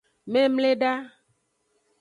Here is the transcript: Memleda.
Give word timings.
Memleda. 0.31 0.91